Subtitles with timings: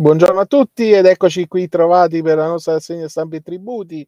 [0.00, 4.02] Buongiorno a tutti ed eccoci qui trovati per la nostra rassegna stampa e tributi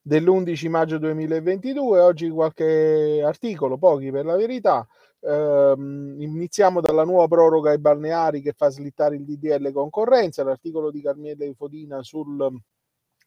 [0.00, 1.98] dell'11 maggio 2022.
[1.98, 4.86] Oggi qualche articolo, pochi per la verità.
[5.18, 11.02] Eh, iniziamo dalla nuova proroga ai balneari che fa slittare il DDL concorrenza, l'articolo di
[11.02, 12.60] Carmiele Fodina sul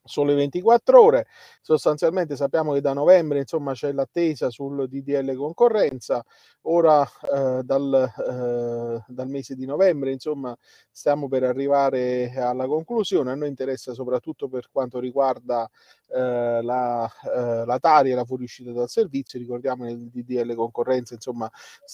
[0.06, 1.28] sole 24 ore.
[1.62, 6.24] Sostanzialmente sappiamo che da novembre insomma c'è l'attesa sul DDL concorrenza.
[6.68, 10.56] Ora eh, dal, eh, dal, mese di novembre insomma
[10.92, 13.32] stiamo per arrivare alla conclusione.
[13.32, 15.70] A noi interessa soprattutto per quanto riguarda
[16.08, 19.40] eh, la, eh, la Tari e la fuoriuscita dal servizio.
[19.40, 21.50] Ricordiamo nel DDL concorrenza insomma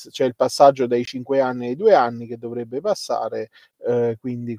[0.09, 3.49] c'è il passaggio dai 5 anni ai 2 anni che dovrebbe passare,
[3.85, 4.55] eh, quindi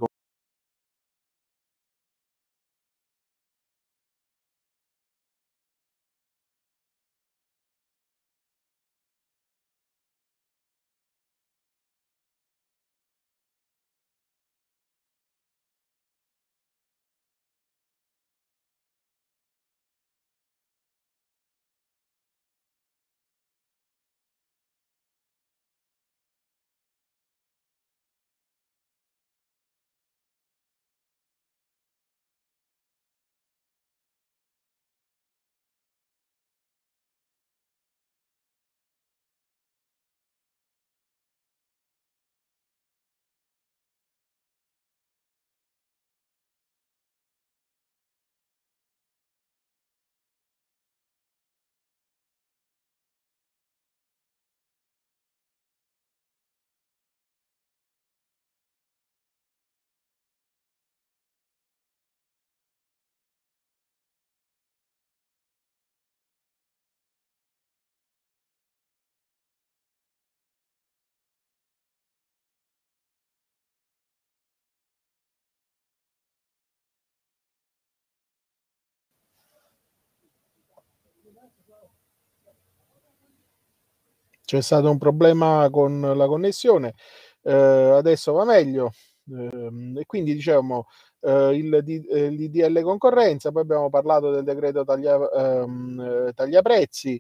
[84.53, 86.95] c'è stato un problema con la connessione,
[87.43, 88.93] eh, adesso va meglio.
[89.31, 90.89] Eh, e quindi diciamo
[91.21, 97.19] eh, il, il DDL concorrenza, poi abbiamo parlato del decreto taglia, ehm, taglia prezzi,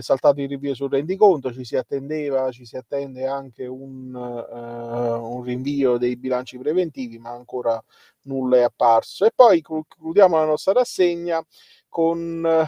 [0.00, 5.98] saltato il rinvio sul rendiconto, ci si attendeva, ci si attende anche un, un rinvio
[5.98, 7.80] dei bilanci preventivi, ma ancora
[8.22, 9.24] nulla è apparso.
[9.24, 11.44] E poi concludiamo la nostra rassegna
[11.92, 12.66] con eh,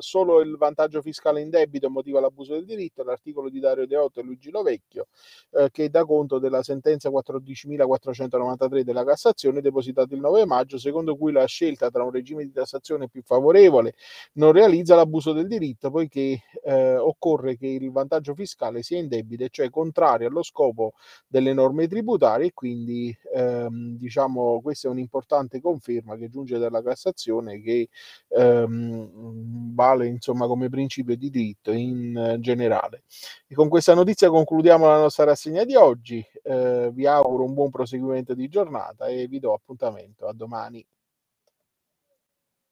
[0.00, 4.22] solo il vantaggio fiscale in debito motiva l'abuso del diritto, l'articolo di Dario Deotto e
[4.22, 5.08] Luigi Lovecchio,
[5.52, 11.32] eh, che dà conto della sentenza 14.493 della Cassazione depositata il 9 maggio, secondo cui
[11.32, 13.94] la scelta tra un regime di tassazione più favorevole
[14.34, 19.46] non realizza l'abuso del diritto, poiché eh, occorre che il vantaggio fiscale sia in debito,
[19.48, 20.94] cioè contrario allo scopo
[21.26, 27.60] delle norme tributarie, e quindi ehm, diciamo questa è un'importante conferma che giunge dalla Cassazione
[27.60, 27.88] che
[28.28, 33.02] ehm, vale insomma come principio di diritto in eh, generale.
[33.46, 36.24] E con questa notizia concludiamo la nostra rassegna di oggi.
[36.42, 40.84] Eh, vi auguro un buon proseguimento di giornata e vi do appuntamento a domani.